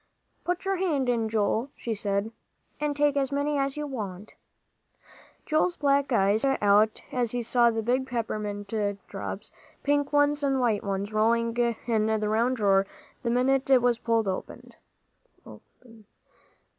[0.43, 2.31] "Put your hand in, Joel," she said,
[2.79, 4.33] "and take as many's you want."
[5.45, 8.73] Joel's black eyes stuck out as he saw the big peppermint
[9.07, 9.51] drops,
[9.83, 12.17] pink ones and white ones, rolling round in the
[12.55, 12.87] drawer
[13.21, 14.71] the minute it was pulled open.